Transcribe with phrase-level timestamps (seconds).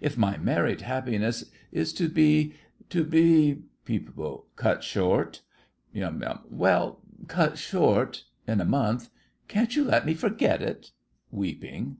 [0.00, 4.10] If my married happiness is to be—to be— PEEP.
[4.54, 5.42] Cut short.
[5.92, 6.22] YUM.
[6.48, 9.10] Well, cut short—in a month,
[9.48, 10.92] can't you let me forget it?
[11.32, 11.96] (Weeping.)